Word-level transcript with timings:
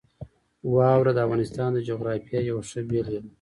واوره 0.75 1.11
د 1.13 1.19
افغانستان 1.25 1.69
د 1.73 1.79
جغرافیې 1.89 2.39
یوه 2.49 2.63
ښه 2.69 2.79
بېلګه 2.89 3.19
ده. 3.21 3.21